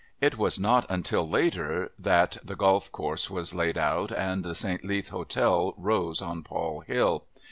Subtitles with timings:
[0.19, 4.83] It was not until later that the golf course was laid out and the St.
[4.83, 7.25] Leath Hotel rose on Pol Hill.